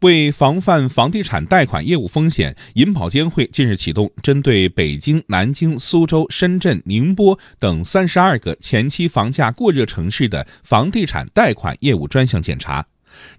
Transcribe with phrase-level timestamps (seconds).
[0.00, 12.86] 为防范房地产贷款业务风险，银保监会近日启动针对北京、南京、苏州、深圳、宁波等三十二个前期房价过热城市的房地产贷款业务专项检查。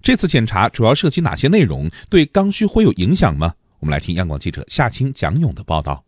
[0.03, 1.89] 这次检查主要涉及哪些内容？
[2.09, 3.53] 对刚需会有影响吗？
[3.79, 6.03] 我们来听央广记者夏青、蒋勇的报道。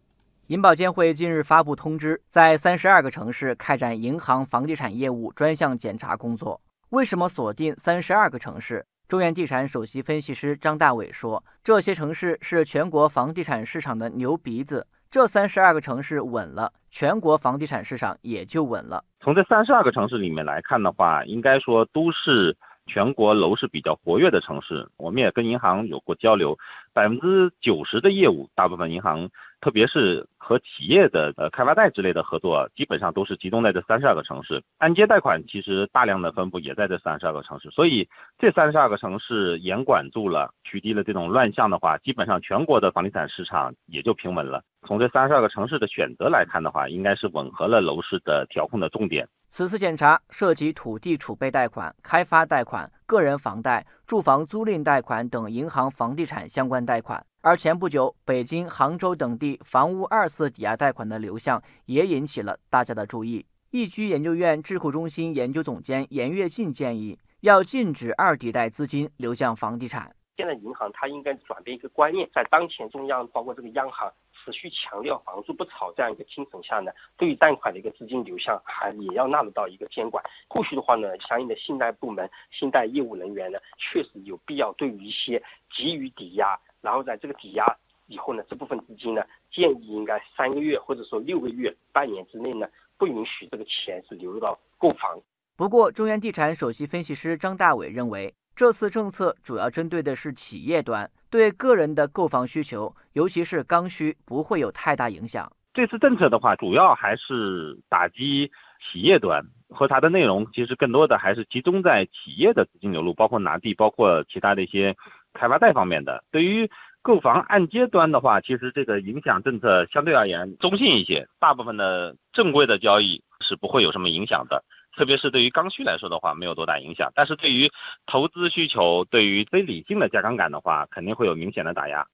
[0.48, 6.62] 银保监会近日发布通知，在三十二个城市开展银行房地产业务专项检查工作。
[6.90, 8.86] 为什么锁定三十二个城市？
[9.08, 19.04] 中原地产首席分析师张大伟说：“这些城市是全国房地产市场的牛鼻子，这三十二个城市稳了，全国房地产市场也就稳了。
[19.20, 22.56] 从这三十二个城市里面来看的话，应该说都是
[22.88, 24.89] 全国楼市比较活跃的城市。
[24.97, 26.58] 我们也跟银行有过交流，
[26.94, 29.30] 百分之九十的业务，大部分银行。”
[29.61, 34.61] 特别是和企业的呃开发贷之类的合作，基本上都是集中在这三十二个城市。
[34.78, 44.61] 按揭贷款其实大量的分布也在这三十二个城市，所以这三十二个城市严管住了，取缔了这种乱象的话，基本上全国的房地产市场也就平稳了。
[44.86, 49.27] 从这三十二个城市的选择来看的话，应该是吻合了楼市的调控的重点。
[49.55, 57.23] 此次检查涉及土地储备贷款、开发贷款、个人房贷、住房租赁贷款等银行房地产相关贷款。
[57.41, 63.45] 而前不久，北京、杭州等地房屋二次抵押贷款的流向也引起了大家的注意。
[63.69, 70.15] 易居研究院智库中心研究总监严跃进建议，要禁止二抵贷资金流向房地产。
[70.36, 80.23] 现在银行它应该转变一个观念，在当前中央包括这个央行持续强调房住不炒这样一个精神下呢，对于贷款的一个资金流向还也要纳入到一个监管。
[80.48, 86.59] 后续的话呢，相应的信贷部门、信贷业务人员呢，确实有必要对于一些急于抵押。
[86.81, 87.66] 然后在这个抵押
[88.08, 92.67] 以后呢，这部分资金呢，建议应该三个月或者说六个月、半年之内呢，
[92.98, 95.22] 不允许这个钱是流入到购房。
[95.56, 105.51] 不过，中原地产首席分析师张大伟认为，这次政策主要针对的是企业端，对个人的购房需求，尤其是刚需，不会有太大影响。
[105.73, 114.95] 这次政策的话，主要还是打击企业端，和它的内容其实更多的还是集中在企业的资金流入，包括拿地，包括其他的一些。
[115.36, 116.69] 开发贷方面的，对于
[117.02, 124.63] 购房按揭端的话，其实这个影响政策相对而言中性一些，大部分的正规的交易是不会有什么影响的，
[124.95, 127.11] 特别是对于刚需来说的话，没有多大影响。
[127.15, 127.71] 但是对于
[128.06, 132.08] 投资需求，对于非理性的加杠杆的话，肯定会有明显的打压。